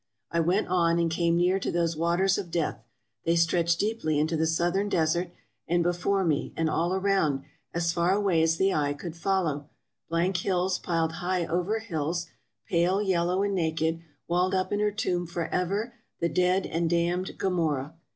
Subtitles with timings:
[0.31, 2.83] I went on, and came near to those waters of Death;
[3.23, 5.29] they stretched deeply into the southern desert,
[5.67, 9.69] and before me, and all around, as far away as the eye could follow,
[10.09, 12.25] blank hills piled high over hills,
[12.67, 17.51] pale, yellow, and naked, walled up in her tomb forever the dead and damned Go
[17.51, 17.93] morrah.